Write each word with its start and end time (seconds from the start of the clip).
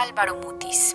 Álvaro 0.00 0.38
Mutis. 0.42 0.94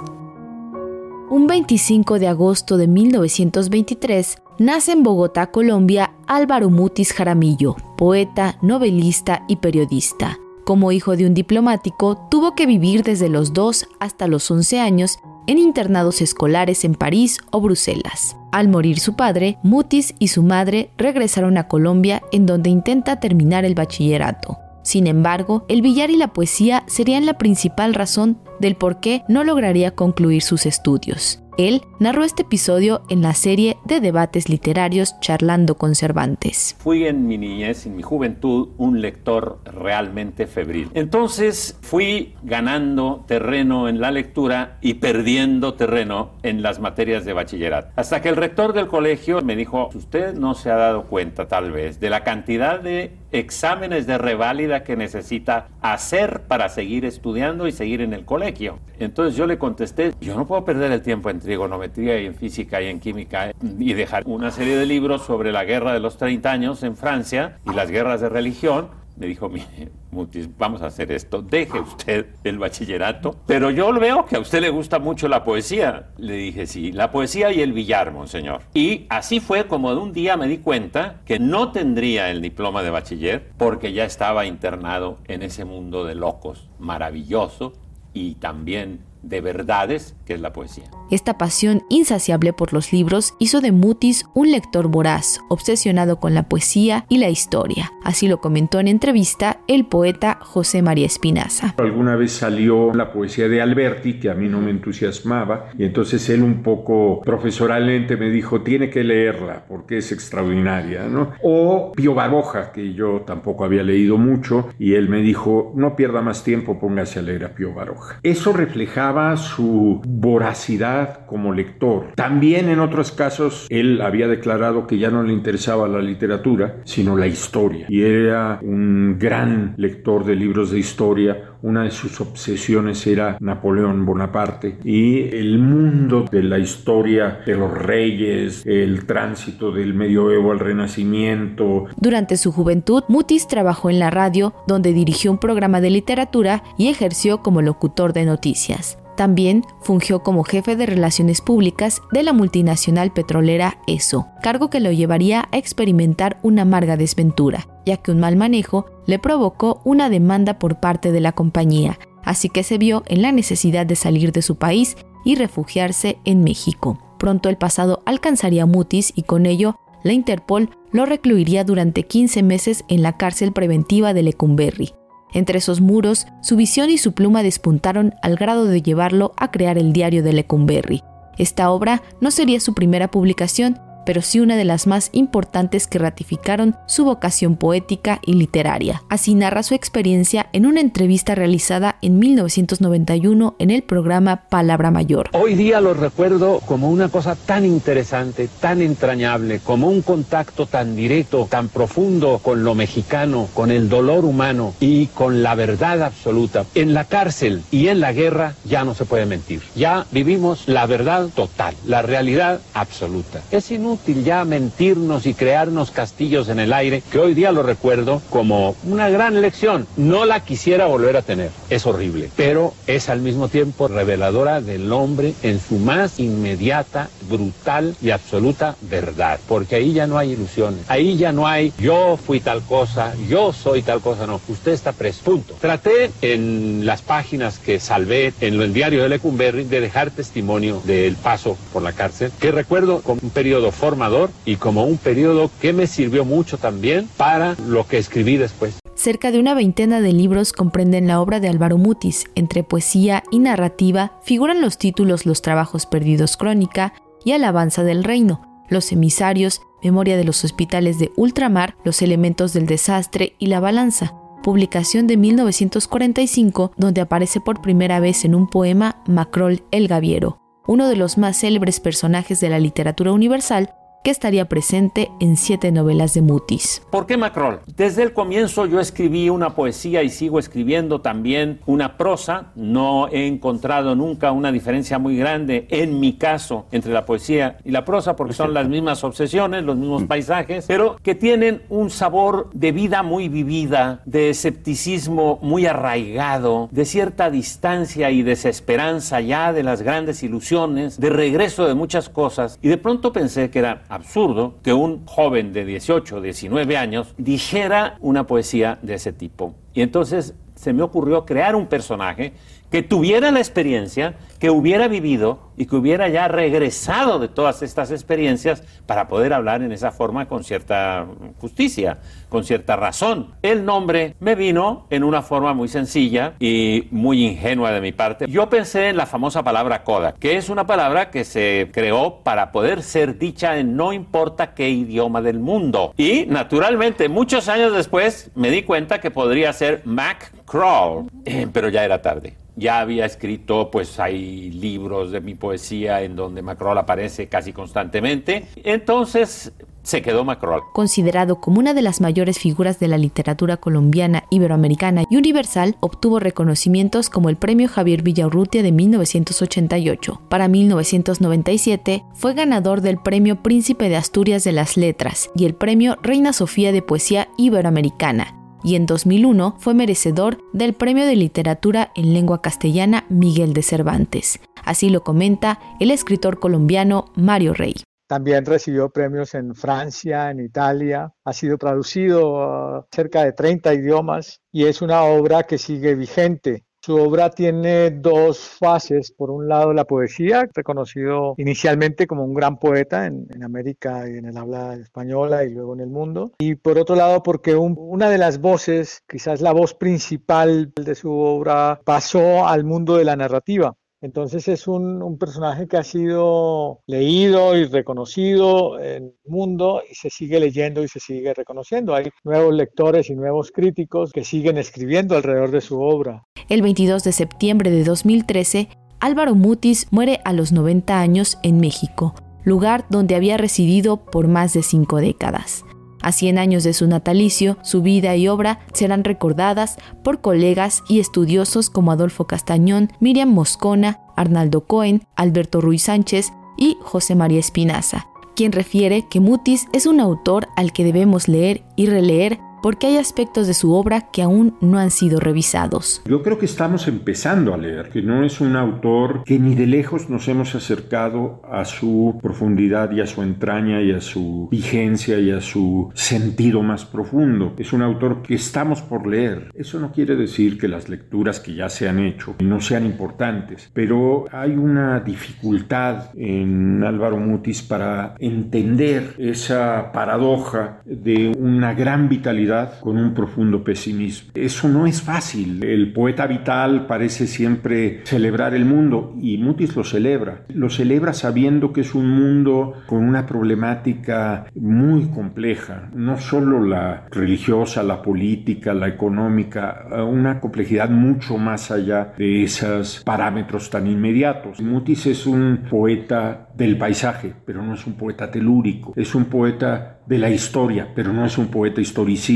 Un 1.30 1.46
25 1.46 2.18
de 2.18 2.28
agosto 2.28 2.76
de 2.76 2.88
1923 2.88 4.42
nace 4.58 4.94
en 4.94 5.04
Bogotá, 5.04 5.52
Colombia, 5.52 6.16
Álvaro 6.26 6.72
Mutis 6.72 7.14
Jaramillo, 7.14 7.76
poeta, 7.98 8.58
novelista 8.64 9.44
y 9.48 9.58
periodista. 9.58 10.40
Como 10.64 10.92
hijo 10.92 11.16
de 11.16 11.28
un 11.28 11.36
diplomático, 11.36 12.18
tuvo 12.32 12.56
que 12.56 12.66
vivir 12.66 13.04
desde 13.04 13.30
los 13.30 13.54
2 13.54 13.90
hasta 14.00 14.26
los 14.26 14.50
11 14.50 14.80
años 14.80 15.20
en 15.46 15.60
internados 15.60 16.20
escolares 16.24 16.84
en 16.84 16.96
París 16.96 17.38
o 17.52 17.62
Bruselas. 17.62 18.36
Al 18.52 18.70
morir 18.70 19.00
su 19.00 19.16
padre, 19.16 19.60
Mutis 19.62 20.16
y 20.18 20.30
su 20.30 20.42
madre 20.42 20.90
regresaron 20.98 21.60
a 21.60 21.68
Colombia 21.68 22.24
en 22.32 22.48
donde 22.48 22.72
intenta 22.72 23.20
terminar 23.20 23.66
el 23.66 23.76
bachillerato. 23.76 24.58
Sin 24.82 25.06
embargo, 25.06 25.64
el 25.68 25.84
billar 25.84 26.10
y 26.10 26.16
la 26.16 26.34
poesía 26.34 26.84
serían 26.88 27.28
la 27.28 27.38
principal 27.38 27.94
razón 27.94 28.40
del 28.60 28.76
por 28.76 29.00
qué 29.00 29.24
no 29.28 29.44
lograría 29.44 29.92
concluir 29.92 30.42
sus 30.42 30.66
estudios. 30.66 31.42
Él 31.58 31.84
narró 32.00 32.26
este 32.26 32.42
episodio 32.42 33.04
en 33.08 33.22
la 33.22 33.34
serie 33.34 33.78
de 33.86 34.02
debates 34.02 34.50
literarios 34.50 35.18
Charlando 35.22 35.76
con 35.76 35.96
Cervantes. 35.96 36.76
Fui 36.80 37.08
en 37.08 37.28
mi 37.28 37.38
niñez, 37.38 37.86
en 37.86 37.96
mi 37.96 38.04
juventud, 38.04 38.70
un 38.78 39.00
lector 39.00 39.60
realmente 39.64 40.48
febril. 40.48 40.90
Entonces 40.94 41.78
fui 41.82 42.36
ganando 42.44 43.24
terreno 43.26 43.88
en 43.88 44.02
la 44.02 44.12
lectura 44.12 44.78
y 44.82 44.96
perdiendo 44.96 45.76
terreno 45.76 46.32
en 46.44 46.62
las 46.62 46.80
materias 46.80 47.24
de 47.24 47.34
bachillerato. 47.34 47.94
Hasta 47.96 48.22
que 48.22 48.30
el 48.30 48.36
rector 48.36 48.74
del 48.74 48.88
colegio 48.88 49.42
me 49.42 49.56
dijo, 49.56 49.90
usted 49.94 50.34
no 50.34 50.56
se 50.56 50.72
ha 50.72 50.76
dado 50.76 51.06
cuenta 51.06 51.48
tal 51.48 51.72
vez 51.72 52.02
de 52.02 52.10
la 52.10 52.26
cantidad 52.26 52.82
de 52.82 53.14
exámenes 53.40 54.08
de 54.08 54.18
reválida 54.18 54.84
que 54.84 54.96
necesita 54.96 55.68
hacer 55.82 56.42
para 56.42 56.70
seguir 56.70 57.06
estudiando 57.06 57.68
y 57.68 57.72
seguir 57.72 58.02
en 58.02 58.14
el 58.14 58.26
colegio. 58.26 58.80
Entonces 59.00 59.36
yo 59.36 59.46
le 59.46 59.58
contesté, 59.58 60.14
yo 60.22 60.36
no 60.36 60.48
puedo 60.48 60.64
perder 60.64 60.92
el 60.92 61.02
tiempo 61.02 61.30
en 61.30 61.40
trigonometría 61.40 62.22
y 62.22 62.28
en 62.28 62.36
física 62.36 62.82
y 62.82 62.88
en 62.88 63.00
química 63.00 63.52
y 63.62 63.94
dejar 63.94 64.24
una 64.26 64.52
serie 64.52 64.78
de 64.78 64.86
libros 64.86 65.24
sobre 65.24 65.52
la 65.52 65.66
guerra 65.66 65.94
de 65.94 66.00
los 66.00 66.18
30 66.18 66.52
años 66.52 66.84
en 66.84 66.96
Francia 66.96 67.60
y 67.66 67.74
las 67.74 67.92
guerras 67.92 68.22
de 68.22 68.30
religión 68.30 69.05
me 69.18 69.28
dijo, 69.28 69.50
mire, 69.50 69.92
Mutis, 70.12 70.50
vamos 70.58 70.82
a 70.82 70.88
hacer 70.88 71.12
esto, 71.12 71.42
deje 71.42 71.80
usted 71.80 72.28
el 72.44 72.60
bachillerato, 72.60 73.36
pero 73.46 73.70
yo 73.72 73.92
veo 73.94 74.26
que 74.26 74.36
a 74.36 74.40
usted 74.40 74.62
le 74.62 74.70
gusta 74.70 75.00
mucho 75.00 75.28
la 75.28 75.44
poesía. 75.44 76.10
Le 76.18 76.34
dije, 76.36 76.68
sí, 76.68 76.92
la 76.92 77.12
poesía 77.12 77.52
y 77.52 77.62
el 77.62 77.74
billar, 77.74 78.12
monseñor. 78.12 78.62
Y 78.74 79.06
así 79.10 79.40
fue 79.40 79.68
como 79.68 79.94
de 79.94 80.02
un 80.02 80.14
día 80.14 80.38
me 80.38 80.48
di 80.48 80.60
cuenta 80.60 81.22
que 81.26 81.40
no 81.40 81.72
tendría 81.72 82.30
el 82.32 82.42
diploma 82.42 82.84
de 82.84 82.90
bachiller 82.90 83.52
porque 83.58 83.94
ya 83.94 84.06
estaba 84.06 84.46
internado 84.46 85.18
en 85.28 85.42
ese 85.42 85.66
mundo 85.66 86.06
de 86.06 86.16
locos 86.16 86.70
maravilloso 86.80 87.74
y 88.14 88.36
también 88.36 89.02
de 89.26 89.42
verdades, 89.42 90.16
que 90.26 90.36
es 90.36 90.42
la 90.42 90.54
poesía. 90.54 90.86
Esta 91.10 91.38
pasión 91.38 91.84
insaciable 91.90 92.54
por 92.54 92.74
los 92.74 92.94
libros 92.94 93.34
hizo 93.40 93.60
de 93.60 93.72
Mutis 93.72 94.26
un 94.34 94.52
lector 94.52 94.88
voraz, 94.88 95.40
obsesionado 95.50 96.20
con 96.20 96.34
la 96.34 96.48
poesía 96.48 97.06
y 97.10 97.18
la 97.18 97.30
historia. 97.30 97.92
Así 98.06 98.28
lo 98.28 98.38
comentó 98.38 98.80
en 98.80 98.88
entrevista 98.88 99.62
el 99.68 99.88
poeta 99.88 100.38
José 100.40 100.84
María 100.84 101.08
Espinaza. 101.08 101.74
Alguna 101.80 102.16
vez 102.16 102.34
salió 102.34 102.94
la 102.94 103.12
poesía 103.12 103.50
de 103.50 103.64
Alberti, 103.64 104.20
que 104.20 104.30
a 104.30 104.36
mí 104.36 104.48
no 104.48 104.62
me 104.62 104.70
entusiasmaba, 104.70 105.72
y 105.76 105.86
entonces 105.86 106.30
él 106.30 106.44
un 106.44 106.62
poco 106.62 107.22
profesoralmente 107.22 108.16
me 108.16 108.30
dijo, 108.30 108.62
tiene 108.62 108.92
que 108.92 109.04
leerla 109.04 109.66
porque 109.68 109.98
es 109.98 110.12
extraordinaria, 110.12 111.08
¿no? 111.08 111.32
O 111.42 111.94
Pío 111.96 112.14
Baroja, 112.14 112.72
que 112.72 112.94
yo 112.94 113.24
tampoco 113.26 113.66
había 113.66 113.82
leído 113.82 114.20
mucho, 114.20 114.70
y 114.78 114.94
él 114.94 115.10
me 115.10 115.24
dijo, 115.24 115.74
no 115.76 115.96
pierda 115.96 116.22
más 116.22 116.44
tiempo, 116.44 116.80
póngase 116.80 117.18
a 117.18 117.24
leer 117.24 117.46
a 117.46 117.56
Pío 117.56 117.74
Baroja. 117.74 118.20
Eso 118.22 118.54
reflejaba 118.54 119.36
su 119.36 120.00
voracidad 120.06 121.26
como 121.26 121.54
lector. 121.54 122.12
También 122.16 122.70
en 122.70 122.82
otros 122.82 123.12
casos 123.12 123.66
él 123.72 124.00
había 124.02 124.28
declarado 124.28 124.86
que 124.86 125.00
ya 125.00 125.10
no 125.10 125.24
le 125.24 125.34
interesaba 125.34 125.88
la 125.88 126.02
literatura, 126.02 126.76
sino 126.84 127.18
la 127.18 127.26
historia. 127.26 127.88
Y 127.96 128.04
era 128.04 128.60
un 128.62 129.18
gran 129.18 129.74
lector 129.78 130.26
de 130.26 130.36
libros 130.36 130.70
de 130.70 130.80
historia. 130.80 131.52
Una 131.62 131.84
de 131.84 131.92
sus 131.92 132.20
obsesiones 132.20 133.08
era 133.08 133.38
Napoleón 133.40 134.06
Bonaparte 134.06 134.80
y 134.84 135.34
el 135.34 135.60
mundo 135.60 136.26
de 136.30 136.44
la 136.44 136.60
historia 136.60 137.40
de 137.46 137.56
los 137.56 137.72
reyes, 137.72 138.66
el 138.66 139.06
tránsito 139.06 139.72
del 139.72 139.94
medioevo 139.94 140.52
al 140.52 140.60
renacimiento. 140.60 141.86
Durante 141.96 142.36
su 142.36 142.52
juventud, 142.52 143.04
Mutis 143.08 143.48
trabajó 143.48 143.90
en 143.90 144.00
la 144.00 144.10
radio, 144.10 144.54
donde 144.68 144.92
dirigió 144.92 145.32
un 145.32 145.38
programa 145.38 145.80
de 145.80 145.92
literatura 145.92 146.64
y 146.78 146.90
ejerció 146.90 147.44
como 147.44 147.62
locutor 147.62 148.12
de 148.12 148.26
noticias. 148.26 148.98
También 149.16 149.64
fungió 149.82 150.24
como 150.24 150.44
jefe 150.44 150.76
de 150.76 150.86
relaciones 150.86 151.42
públicas 151.42 152.02
de 152.12 152.24
la 152.24 152.34
multinacional 152.34 153.14
petrolera 153.14 153.80
ESO, 153.88 154.28
cargo 154.42 154.70
que 154.70 154.82
lo 154.82 154.92
llevaría 154.92 155.48
a 155.52 155.58
experimentar 155.58 156.40
una 156.44 156.64
amarga 156.64 156.98
desventura, 156.98 157.68
ya 157.86 157.98
que 157.98 158.12
un 158.12 158.20
mal 158.20 158.36
manejo 158.36 158.86
le 159.06 159.20
provocó 159.20 159.82
una 159.86 160.10
demanda 160.10 160.60
por 160.60 160.80
parte 160.80 161.12
de 161.12 161.22
la 161.22 161.32
compañía, 161.32 161.98
así 162.24 162.50
que 162.50 162.64
se 162.64 162.78
vio 162.78 163.04
en 163.08 163.22
la 163.22 163.32
necesidad 163.32 163.86
de 163.86 163.96
salir 163.96 164.32
de 164.34 164.42
su 164.42 164.58
país 164.58 164.98
y 165.24 165.36
refugiarse 165.36 166.18
en 166.26 166.44
México. 166.44 167.00
Pronto 167.18 167.48
el 167.48 167.58
pasado 167.58 168.02
alcanzaría 168.06 168.66
Mutis 168.66 169.14
y 169.16 169.24
con 169.24 169.46
ello 169.46 169.78
la 170.04 170.14
Interpol 170.14 170.70
lo 170.92 171.06
recluiría 171.06 171.64
durante 171.64 172.04
15 172.04 172.44
meses 172.44 172.84
en 172.90 173.02
la 173.02 173.18
cárcel 173.18 173.54
preventiva 173.54 174.14
de 174.14 174.24
Lecumberri, 174.24 174.94
entre 175.36 175.60
esos 175.60 175.82
muros, 175.82 176.28
su 176.42 176.56
visión 176.56 176.90
y 176.90 176.98
su 176.98 177.12
pluma 177.12 177.44
despuntaron 177.44 178.16
al 178.22 178.38
grado 178.38 178.66
de 178.66 178.82
llevarlo 178.82 179.34
a 179.38 179.52
crear 179.52 179.78
el 179.78 179.94
diario 179.94 180.24
de 180.24 180.32
Lecumberri. 180.34 181.04
Esta 181.38 181.70
obra 181.70 182.02
no 182.22 182.32
sería 182.32 182.62
su 182.62 182.74
primera 182.74 183.12
publicación, 183.12 183.78
pero 184.06 184.22
sí 184.22 184.40
una 184.40 184.56
de 184.56 184.66
las 184.66 184.88
más 184.88 185.10
importantes 185.12 185.88
que 185.88 186.00
ratificaron 186.00 186.76
su 186.86 187.06
vocación 187.06 187.56
poética 187.56 188.20
y 188.26 188.34
literaria. 188.34 189.04
Así 189.10 189.34
narra 189.34 189.64
su 189.64 189.74
experiencia 189.74 190.48
en 190.54 190.66
una 190.66 190.82
entrevista 190.82 191.36
realizada 191.36 191.98
en 192.02 192.20
1991 192.20 193.56
en 193.60 193.72
el 193.72 193.84
programa 193.84 194.48
Palabra 194.50 194.92
Mayor. 194.92 195.30
Hoy 195.34 195.56
día 195.56 195.82
lo 195.82 195.94
recuerdo 195.94 196.60
como 196.66 196.90
una 196.90 197.10
cosa 197.10 197.36
tan 197.36 197.66
interesante, 197.66 198.48
tan 198.60 198.82
entrañable, 198.82 199.60
como 199.60 199.88
un 199.88 200.02
contacto 200.02 200.68
tan 200.68 200.96
directo, 200.96 201.48
tan 201.50 201.70
profundo 201.70 202.40
con 202.44 202.64
lo 202.64 202.76
mexicano, 202.76 203.48
con 203.54 203.72
el 203.72 203.90
dolor 203.90 204.26
humano 204.26 204.74
y 204.80 205.08
con 205.08 205.42
la 205.42 205.56
verdad 205.56 206.04
absoluta. 206.04 206.66
En 206.76 206.94
la 206.94 207.06
cárcel 207.06 207.64
y 207.72 207.88
en 207.88 208.00
la 208.00 208.14
guerra 208.14 208.54
ya 208.66 208.84
no 208.84 208.94
se 208.94 209.06
puede 209.06 209.26
mentir. 209.26 209.62
Ya 209.76 210.06
vivimos 210.12 210.68
la 210.68 210.86
verdad 210.86 211.30
total, 211.36 211.76
la 211.86 212.02
realidad 212.02 212.62
absoluta. 212.74 213.42
Es 213.52 213.72
inútil 213.72 213.95
útil 213.96 214.24
ya 214.24 214.44
mentirnos 214.44 215.26
y 215.26 215.34
crearnos 215.34 215.92
castillos 215.92 216.50
en 216.50 216.60
el 216.60 216.74
aire, 216.74 217.02
que 217.12 217.20
hoy 217.20 217.34
día 217.34 217.52
lo 217.52 217.64
recuerdo 217.64 218.22
como 218.30 218.76
una 218.84 219.10
gran 219.10 219.42
lección. 219.42 219.88
No 219.96 220.26
la 220.26 220.42
quisiera 220.42 220.86
volver 220.86 221.18
a 221.18 221.22
tener, 221.22 221.52
es 221.70 221.86
horrible, 221.86 222.30
pero 222.36 222.74
es 222.88 223.10
al 223.10 223.22
mismo 223.22 223.48
tiempo 223.48 223.88
reveladora 223.88 224.62
del 224.62 224.92
hombre 224.92 225.34
en 225.44 225.60
su 225.60 225.76
más 225.78 226.20
inmediata, 226.20 227.10
brutal 227.30 227.96
y 228.02 228.10
absoluta 228.12 228.76
verdad, 228.82 229.40
porque 229.48 229.76
ahí 229.76 229.94
ya 229.94 230.08
no 230.08 230.18
hay 230.18 230.32
ilusiones, 230.32 230.82
ahí 230.88 231.18
ya 231.18 231.32
no 231.32 231.48
hay 231.48 231.74
yo 231.80 232.18
fui 232.18 232.40
tal 232.40 232.62
cosa, 232.64 233.14
yo 233.30 233.54
soy 233.54 233.82
tal 233.82 234.02
cosa, 234.02 234.28
no, 234.28 234.42
usted 234.48 234.74
está 234.74 234.92
preso, 234.92 235.24
punto. 235.24 235.56
Traté 235.60 236.12
en 236.22 236.86
las 236.86 237.02
páginas 237.02 237.60
que 237.60 237.80
salvé 237.80 238.34
en 238.42 238.60
el 238.60 238.74
diario 238.74 239.04
de 239.04 239.10
Lecumberri 239.10 239.64
de 239.64 239.82
dejar 239.82 240.12
testimonio 240.12 240.82
del 240.86 241.16
paso 241.16 241.58
por 241.72 241.82
la 241.82 241.94
cárcel, 241.94 242.32
que 242.40 242.52
recuerdo 242.52 243.02
como 243.02 243.22
un 243.22 243.30
periodo 243.30 243.72
formador 243.86 244.32
y 244.46 244.56
como 244.56 244.84
un 244.84 244.98
periodo 244.98 245.52
que 245.62 245.72
me 245.72 245.86
sirvió 245.86 246.26
mucho 246.26 246.58
también 246.58 247.08
para 247.18 247.56
lo 247.68 247.86
que 247.86 248.00
escribí 248.00 248.36
después. 248.36 248.80
Cerca 248.96 249.32
de 249.32 249.40
una 249.40 249.54
veintena 249.54 250.02
de 250.02 250.12
libros 250.12 250.54
comprenden 250.54 251.06
la 251.06 251.22
obra 251.22 251.40
de 251.40 251.50
Álvaro 251.50 251.78
Mutis. 251.78 252.26
Entre 252.34 252.64
poesía 252.64 253.24
y 253.30 253.38
narrativa 253.38 254.20
figuran 254.24 254.60
los 254.60 254.80
títulos 254.80 255.28
Los 255.28 255.44
trabajos 255.44 255.86
perdidos 255.86 256.36
crónica 256.36 256.94
y 257.24 257.34
Alabanza 257.34 257.84
del 257.84 258.04
reino, 258.04 258.66
Los 258.70 258.92
emisarios, 258.92 259.62
Memoria 259.84 260.18
de 260.18 260.24
los 260.24 260.44
hospitales 260.44 260.98
de 260.98 261.12
ultramar, 261.16 261.76
Los 261.84 262.02
elementos 262.02 262.54
del 262.54 262.66
desastre 262.66 263.36
y 263.38 263.48
La 263.48 263.60
balanza, 263.60 264.16
publicación 264.42 265.06
de 265.06 265.18
1945 265.18 266.72
donde 266.76 267.02
aparece 267.02 267.40
por 267.40 267.62
primera 267.62 268.00
vez 268.00 268.26
en 268.26 268.34
un 268.34 268.48
poema 268.50 269.04
Macrol 269.06 269.62
el 269.70 269.88
Gaviero 269.88 270.45
uno 270.68 270.90
de 270.90 270.96
los 270.96 271.18
más 271.18 271.38
célebres 271.38 271.80
personajes 271.80 272.40
de 272.40 272.50
la 272.50 272.60
literatura 272.60 273.12
universal, 273.12 273.74
que 274.06 274.12
estaría 274.12 274.46
presente 274.46 275.10
en 275.20 275.36
siete 275.36 275.72
novelas 275.72 276.14
de 276.14 276.22
Mutis. 276.22 276.84
¿Por 276.92 277.08
qué 277.08 277.18
Macrol? 277.18 277.62
Desde 277.76 278.04
el 278.04 278.14
comienzo 278.14 278.68
yo 278.68 278.80
escribí 278.80 279.30
una 279.30 279.56
poesía 279.56 280.04
y 280.04 280.10
sigo 280.10 280.38
escribiendo 280.38 281.02
también 281.02 281.60
una 281.66 281.98
prosa. 281.98 282.52
No 282.54 283.08
he 283.08 283.26
encontrado 283.26 283.96
nunca 283.96 284.32
una 284.32 284.52
diferencia 284.52 285.00
muy 285.00 285.18
grande 285.18 285.66
en 285.72 286.00
mi 286.00 286.14
caso 286.14 286.68
entre 286.72 286.94
la 286.94 287.08
poesía 287.08 287.58
y 287.66 287.72
la 287.72 287.84
prosa 287.84 288.16
porque 288.16 288.36
son 288.36 288.54
las 288.54 288.68
mismas 288.68 289.04
obsesiones, 289.04 289.64
los 289.64 289.76
mismos 289.76 290.04
mm. 290.04 290.08
paisajes, 290.08 290.66
pero 290.68 290.98
que 291.02 291.16
tienen 291.16 291.64
un 291.70 291.90
sabor 291.90 292.52
de 292.54 292.72
vida 292.72 293.02
muy 293.02 293.28
vivida, 293.28 294.04
de 294.06 294.30
escepticismo 294.30 295.40
muy 295.42 295.66
arraigado, 295.66 296.70
de 296.72 296.86
cierta 296.86 297.32
distancia 297.32 298.12
y 298.12 298.22
desesperanza 298.22 299.20
ya 299.20 299.52
de 299.52 299.64
las 299.64 299.82
grandes 299.82 300.22
ilusiones, 300.22 301.00
de 301.00 301.10
regreso 301.10 301.68
de 301.68 301.74
muchas 301.74 302.08
cosas. 302.08 302.60
Y 302.62 302.68
de 302.68 302.78
pronto 302.78 303.12
pensé 303.12 303.50
que 303.50 303.58
era 303.58 303.82
absurdo 303.96 304.56
que 304.64 304.74
un 304.74 305.06
joven 305.06 305.54
de 305.54 305.66
18, 305.66 306.22
19 306.22 306.78
años 306.78 307.14
dijera 307.18 307.98
una 308.02 308.28
poesía 308.28 308.78
de 308.82 308.96
ese 308.96 309.14
tipo. 309.14 309.56
Y 309.74 309.82
entonces 309.82 310.36
se 310.56 310.74
me 310.74 310.84
ocurrió 310.84 311.26
crear 311.26 311.56
un 311.56 311.68
personaje 311.68 312.34
que 312.76 312.84
tuviera 312.84 313.32
la 313.32 313.40
experiencia, 313.40 314.16
que 314.38 314.50
hubiera 314.50 314.90
vivido 314.90 315.54
y 315.56 315.66
que 315.66 315.78
hubiera 315.78 316.10
ya 316.10 316.28
regresado 316.28 317.20
de 317.20 317.30
todas 317.30 317.62
estas 317.62 317.90
experiencias 317.90 318.64
para 318.86 319.08
poder 319.08 319.32
hablar 319.32 319.62
en 319.62 319.72
esa 319.72 319.92
forma 319.92 320.28
con 320.28 320.44
cierta 320.44 321.08
justicia, 321.40 322.00
con 322.28 322.44
cierta 322.44 322.76
razón. 322.76 323.34
El 323.42 323.64
nombre 323.64 324.18
me 324.20 324.36
vino 324.36 324.88
en 324.90 325.06
una 325.06 325.22
forma 325.22 325.54
muy 325.54 325.70
sencilla 325.70 326.34
y 326.38 326.90
muy 326.92 327.26
ingenua 327.26 327.72
de 327.72 327.80
mi 327.80 327.94
parte. 327.94 328.26
Yo 328.28 328.50
pensé 328.50 328.90
en 328.90 328.98
la 328.98 329.06
famosa 329.06 329.42
palabra 329.42 329.86
coda, 329.86 330.14
que 330.20 330.36
es 330.36 330.50
una 330.50 330.68
palabra 330.68 331.12
que 331.12 331.24
se 331.24 331.70
creó 331.72 332.24
para 332.26 332.52
poder 332.52 332.84
ser 332.84 333.18
dicha 333.18 333.58
en 333.58 333.78
no 333.78 333.94
importa 333.94 334.54
qué 334.54 334.70
idioma 334.70 335.22
del 335.22 335.40
mundo. 335.40 335.94
Y 335.96 336.26
naturalmente, 336.26 337.08
muchos 337.08 337.48
años 337.48 337.74
después 337.74 338.32
me 338.36 338.52
di 338.52 338.64
cuenta 338.64 339.00
que 339.00 339.12
podría 339.12 339.54
ser 339.54 339.82
Mac 339.86 340.34
Crawl, 340.46 341.10
eh, 341.24 341.48
pero 341.54 341.70
ya 341.70 341.86
era 341.86 342.02
tarde 342.02 342.36
ya 342.56 342.80
había 342.80 343.06
escrito, 343.06 343.70
pues 343.72 344.00
hay 344.00 344.52
libros 344.52 345.12
de 345.12 345.22
mi 345.22 345.36
poesía 345.36 346.02
en 346.02 346.16
donde 346.16 346.42
Macrol 346.42 346.78
aparece 346.78 347.28
casi 347.28 347.54
constantemente. 347.54 348.46
Entonces 348.64 349.54
se 349.84 350.02
quedó 350.02 350.26
Macrol. 350.26 350.64
Considerado 350.74 351.40
como 351.40 351.60
una 351.60 351.74
de 351.74 351.82
las 351.82 352.02
mayores 352.02 352.40
figuras 352.40 352.80
de 352.80 352.88
la 352.88 352.98
literatura 352.98 353.58
colombiana, 353.58 354.24
iberoamericana 354.32 355.04
y 355.10 355.18
universal, 355.18 355.78
obtuvo 355.80 356.20
reconocimientos 356.20 357.10
como 357.10 357.30
el 357.30 357.38
Premio 357.38 357.70
Javier 357.70 358.02
Villaurrutia 358.02 358.64
de 358.64 358.72
1988. 358.72 360.22
Para 360.30 360.48
1997 360.48 362.04
fue 362.14 362.34
ganador 362.34 362.82
del 362.82 362.98
Premio 362.98 363.44
Príncipe 363.44 363.90
de 363.90 363.98
Asturias 363.98 364.44
de 364.44 364.54
las 364.54 364.76
Letras 364.76 365.30
y 365.36 365.46
el 365.46 365.54
Premio 365.54 365.98
Reina 366.02 366.34
Sofía 366.34 366.72
de 366.72 366.82
Poesía 366.82 367.28
Iberoamericana 367.38 368.45
y 368.66 368.76
en 368.76 368.88
2001 368.88 369.58
fue 369.60 369.76
merecedor 369.76 370.40
del 370.52 370.74
Premio 370.74 371.06
de 371.06 371.16
Literatura 371.16 371.92
en 371.96 372.14
Lengua 372.14 372.42
Castellana 372.42 373.06
Miguel 373.10 373.54
de 373.54 373.62
Cervantes. 373.62 374.40
Así 374.64 374.90
lo 374.90 375.04
comenta 375.04 375.60
el 375.80 375.92
escritor 375.92 376.40
colombiano 376.40 377.06
Mario 377.16 377.54
Rey. 377.54 377.76
También 378.08 378.46
recibió 378.46 378.90
premios 378.90 379.36
en 379.36 379.56
Francia, 379.56 380.32
en 380.32 380.40
Italia, 380.40 381.14
ha 381.24 381.34
sido 381.34 381.58
traducido 381.58 382.42
a 382.42 382.88
cerca 382.92 383.24
de 383.24 383.34
30 383.34 383.74
idiomas 383.76 384.42
y 384.52 384.66
es 384.66 384.82
una 384.82 385.04
obra 385.04 385.44
que 385.44 385.58
sigue 385.58 385.96
vigente. 385.96 386.65
Su 386.86 386.98
obra 386.98 387.32
tiene 387.32 387.90
dos 387.90 388.38
fases. 388.38 389.12
Por 389.12 389.32
un 389.32 389.48
lado, 389.48 389.74
la 389.74 389.86
poesía, 389.86 390.48
reconocido 390.54 391.34
inicialmente 391.40 392.06
como 392.06 392.24
un 392.24 392.36
gran 392.36 392.60
poeta 392.60 393.08
en, 393.08 393.26
América 393.44 394.08
y 394.08 394.20
en 394.20 394.26
el 394.26 394.38
habla 394.38 394.76
española 394.76 395.44
y 395.46 395.50
luego 395.50 395.74
en 395.74 395.80
el 395.80 395.90
mundo. 395.90 396.34
Y 396.38 396.54
por 396.54 396.78
otro 396.78 396.96
lado, 396.96 397.24
porque 397.24 397.56
una 397.56 398.12
de 398.12 398.20
las 398.20 398.40
voces, 398.40 399.02
quizás 399.10 399.42
la 399.42 399.52
voz 399.52 399.74
principal 399.74 400.74
de 400.76 400.94
su 400.94 401.12
obra, 401.12 401.82
pasó 401.84 402.48
al 402.48 402.64
mundo 402.64 402.98
de 402.98 403.06
la 403.06 403.16
narrativa. 403.16 403.76
Entonces 404.02 404.48
es 404.48 404.68
un, 404.68 405.18
personaje 405.18 405.68
que 405.68 405.78
ha 405.78 405.84
sido 405.84 406.82
leído 406.86 407.58
y 407.58 407.66
reconocido 407.66 408.80
en 408.80 409.06
el 409.06 409.16
mundo 409.26 409.82
y 409.90 409.96
se 409.96 410.12
sigue 410.12 410.40
leyendo 410.40 410.84
y 410.84 410.88
se 410.88 411.00
sigue 411.00 411.34
reconociendo. 411.34 411.96
Hay 411.96 412.12
nuevos 412.24 412.54
lectores 412.54 413.10
y 413.10 413.16
nuevos 413.16 413.52
críticos 413.52 414.12
que 414.12 414.24
siguen 414.24 414.60
escribiendo 414.60 415.16
alrededor 415.16 415.50
de 415.50 415.62
su 415.62 415.82
obra. 415.82 416.24
El 416.48 416.62
22 416.62 417.04
de 417.04 417.12
septiembre 417.12 417.72
de 417.72 417.84
2013, 417.84 418.70
Álvaro 419.00 419.34
Mutis 419.34 419.88
muere 419.90 420.22
a 420.26 420.34
los 420.34 420.52
90 420.52 421.00
años 421.00 421.38
en 421.42 421.60
México, 421.60 422.14
lugar 422.44 422.86
donde 422.90 423.16
había 423.16 423.38
residido 423.38 423.98
por 423.98 424.28
más 424.28 424.54
de 424.54 424.62
cinco 424.62 424.98
décadas. 424.98 425.66
A 426.04 426.12
100 426.12 426.38
años 426.38 426.64
de 426.64 426.74
su 426.74 426.88
natalicio, 426.88 427.58
su 427.64 427.82
vida 427.82 428.16
y 428.16 428.28
obra 428.28 428.60
serán 428.74 429.04
recordadas 429.04 429.78
por 430.04 430.22
colegas 430.22 430.84
y 430.88 431.00
estudiosos 431.00 431.72
como 431.72 431.92
Adolfo 431.92 432.28
Castañón, 432.28 432.92
Miriam 433.00 433.30
Moscona, 433.30 434.02
Arnaldo 434.16 434.66
Cohen, 434.66 435.02
Alberto 435.16 435.62
Ruiz 435.62 435.82
Sánchez 435.82 436.32
y 436.58 436.78
José 436.82 437.16
María 437.16 437.40
Espinaza, 437.40 438.06
quien 438.36 438.52
refiere 438.52 439.08
que 439.10 439.20
Mutis 439.20 439.66
es 439.74 439.88
un 439.88 440.00
autor 440.00 440.48
al 440.56 440.74
que 440.74 440.84
debemos 440.84 441.28
leer 441.28 441.64
y 441.76 441.88
releer 441.88 442.40
porque 442.66 442.88
hay 442.88 442.98
aspectos 442.98 443.46
de 443.46 443.54
su 443.54 443.74
obra 443.74 444.10
que 444.12 444.24
aún 444.24 444.58
no 444.60 444.80
han 444.80 444.90
sido 444.90 445.20
revisados. 445.20 446.02
Yo 446.10 446.24
creo 446.24 446.40
que 446.40 446.48
estamos 446.48 446.88
empezando 446.88 447.54
a 447.54 447.58
leer, 447.58 447.90
que 447.90 448.02
no 448.02 448.24
es 448.24 448.42
un 448.42 448.56
autor 448.56 449.24
que 449.24 449.38
ni 449.38 449.54
de 449.54 449.68
lejos 449.68 450.10
nos 450.10 450.28
hemos 450.30 450.56
acercado 450.56 451.44
a 451.48 451.64
su 451.66 452.18
profundidad 452.24 452.90
y 452.90 453.02
a 453.02 453.06
su 453.06 453.22
entraña 453.22 453.84
y 453.84 453.92
a 453.92 454.02
su 454.02 454.48
vigencia 454.50 455.20
y 455.20 455.30
a 455.30 455.42
su 455.42 455.92
sentido 455.94 456.64
más 456.64 456.86
profundo. 456.86 457.54
Es 457.60 457.72
un 457.72 457.84
autor 457.84 458.24
que 458.24 458.34
estamos 458.34 458.82
por 458.82 459.06
leer. 459.06 459.52
Eso 459.54 459.80
no 459.80 459.92
quiere 459.92 460.16
decir 460.16 460.58
que 460.58 460.68
las 460.68 460.90
lecturas 460.90 461.40
que 461.40 461.54
ya 461.54 461.70
se 461.70 461.88
han 461.88 462.00
hecho 462.00 462.34
no 462.40 462.62
sean 462.62 462.88
importantes, 462.88 463.70
pero 463.74 464.26
hay 464.32 464.54
una 464.54 465.02
dificultad 465.02 466.10
en 466.16 466.84
Álvaro 466.84 467.18
Mutis 467.18 467.62
para 467.62 468.16
entender 468.18 469.14
esa 469.20 469.92
paradoja 469.92 470.82
de 470.84 471.28
una 471.38 471.76
gran 471.76 472.10
vitalidad 472.10 472.55
con 472.80 472.98
un 472.98 473.14
profundo 473.14 473.64
pesimismo. 473.64 474.32
Eso 474.36 474.68
no 474.70 474.86
es 474.86 475.02
fácil. 475.02 475.64
El 475.64 475.94
poeta 475.94 476.28
vital 476.28 476.86
parece 476.88 477.28
siempre 477.28 478.02
celebrar 478.06 478.54
el 478.54 478.66
mundo 478.66 479.14
y 479.22 479.38
Mutis 479.38 479.76
lo 479.76 479.84
celebra. 479.84 480.46
Lo 480.50 480.70
celebra 480.70 481.14
sabiendo 481.14 481.74
que 481.74 481.82
es 481.82 481.96
un 481.96 482.10
mundo 482.10 482.74
con 482.86 483.04
una 483.04 483.26
problemática 483.26 484.46
muy 484.56 485.08
compleja, 485.10 485.90
no 485.94 486.18
solo 486.18 486.64
la 486.64 487.06
religiosa, 487.12 487.84
la 487.84 488.02
política, 488.02 488.74
la 488.74 488.88
económica, 488.88 489.88
una 490.08 490.40
complejidad 490.40 490.90
mucho 490.90 491.38
más 491.38 491.72
allá 491.72 492.14
de 492.18 492.44
esos 492.44 493.04
parámetros 493.04 493.70
tan 493.70 493.88
inmediatos. 493.88 494.62
Mutis 494.62 495.06
es 495.06 495.26
un 495.26 495.68
poeta 495.70 496.50
del 496.56 496.78
paisaje, 496.78 497.34
pero 497.46 497.62
no 497.62 497.74
es 497.74 497.86
un 497.86 497.94
poeta 497.94 498.32
telúrico, 498.32 498.94
es 498.96 499.14
un 499.16 499.26
poeta 499.26 500.00
de 500.06 500.18
la 500.20 500.30
historia, 500.30 500.88
pero 500.96 501.12
no 501.12 501.26
es 501.26 501.38
un 501.38 501.48
poeta 501.48 501.82
historicista. 501.82 502.35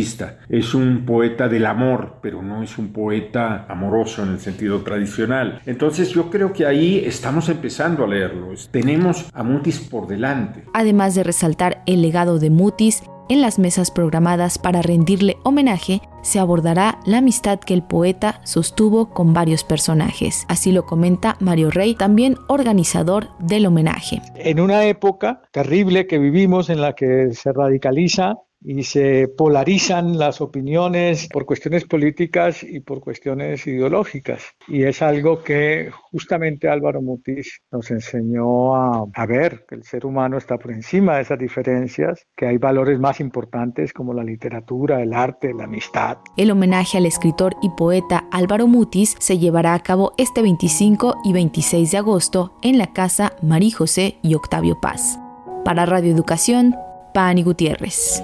Es 0.50 0.74
un 0.74 1.06
poeta 1.06 1.48
del 1.48 1.66
amor, 1.66 2.20
pero 2.22 2.42
no 2.42 2.64
es 2.64 2.78
un 2.78 2.92
poeta 2.94 3.66
amoroso 3.68 4.24
en 4.24 4.30
el 4.30 4.40
sentido 4.40 4.82
tradicional. 4.82 5.62
Entonces 5.66 6.10
yo 6.10 6.30
creo 6.30 6.54
que 6.54 6.66
ahí 6.66 7.04
estamos 7.06 7.50
empezando 7.50 8.04
a 8.04 8.08
leerlo. 8.08 8.50
Tenemos 8.72 9.30
a 9.34 9.44
Mutis 9.44 9.80
por 9.80 10.08
delante. 10.08 10.64
Además 10.74 11.16
de 11.16 11.24
resaltar 11.24 11.84
el 11.86 12.02
legado 12.02 12.40
de 12.40 12.50
Mutis, 12.50 13.04
en 13.30 13.42
las 13.42 13.60
mesas 13.60 13.92
programadas 13.92 14.58
para 14.58 14.82
rendirle 14.82 15.38
homenaje 15.44 16.02
se 16.24 16.40
abordará 16.40 17.00
la 17.06 17.20
amistad 17.20 17.60
que 17.60 17.76
el 17.76 17.84
poeta 17.84 18.42
sostuvo 18.44 19.12
con 19.12 19.34
varios 19.34 19.64
personajes. 19.64 20.46
Así 20.48 20.72
lo 20.72 20.88
comenta 20.88 21.38
Mario 21.40 21.70
Rey, 21.70 21.94
también 21.94 22.38
organizador 22.48 23.28
del 23.38 23.68
homenaje. 23.68 24.20
En 24.36 24.60
una 24.60 24.86
época 24.86 25.44
terrible 25.52 26.08
que 26.08 26.18
vivimos 26.18 26.72
en 26.72 26.82
la 26.82 26.94
que 26.94 27.30
se 27.32 27.54
radicaliza 27.54 28.40
y 28.62 28.84
se 28.84 29.28
polarizan 29.28 30.18
las 30.18 30.42
opiniones 30.42 31.28
por 31.32 31.46
cuestiones 31.46 31.86
políticas 31.86 32.64
y 32.64 32.80
por 32.80 33.00
cuestiones 33.00 33.66
ideológicas. 33.68 34.44
Y 34.68 34.84
es 34.84 35.02
algo 35.02 35.44
que 35.44 35.92
justamente 36.12 36.70
Álvaro 36.70 37.02
Mutis 37.02 37.62
nos 37.72 37.90
enseñó 37.92 38.76
a, 38.76 39.06
a, 39.14 39.26
ver, 39.26 39.66
que 39.68 39.76
el 39.76 39.84
ser 39.84 40.06
humano 40.06 40.38
está 40.38 40.58
por 40.58 40.72
encima 40.72 41.16
de 41.16 41.22
esas 41.24 41.40
diferencias, 41.40 42.28
que 42.36 42.48
hay 42.48 42.58
valores 42.58 43.00
más 43.00 43.20
importantes 43.20 43.94
como 43.94 44.14
la 44.14 44.24
literatura, 44.24 45.02
el 45.02 45.14
arte, 45.14 45.54
la 45.54 45.66
amistad. 45.66 46.18
El 46.38 46.52
homenaje 46.52 46.98
al 46.98 47.06
escritor 47.06 47.56
y 47.62 47.70
poeta 47.70 48.28
Álvaro 48.32 48.68
Mutis 48.68 49.16
se 49.20 49.38
llevará 49.38 49.74
a 49.74 49.84
cabo 49.84 50.14
este 50.18 50.42
25 50.42 51.18
y 51.24 51.34
26 51.34 51.92
de 51.92 51.98
agosto 51.98 52.58
en 52.62 52.78
la 52.78 52.94
Casa 52.94 53.34
María 53.42 53.76
José 53.76 54.18
y 54.22 54.36
Octavio 54.36 54.80
Paz. 54.82 55.20
Para 55.66 55.86
Radio 55.86 56.12
Educación, 56.12 56.76
Pani 57.14 57.44
Gutiérrez. 57.44 58.24